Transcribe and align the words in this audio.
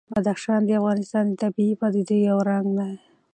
بدخشان 0.15 0.61
د 0.65 0.69
افغانستان 0.79 1.23
د 1.29 1.33
طبیعي 1.43 1.73
پدیدو 1.81 2.15
یو 2.29 2.37
رنګ 2.49 2.67
دی. 2.79 2.93